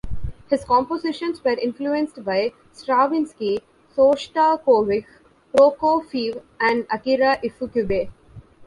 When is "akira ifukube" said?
6.89-8.09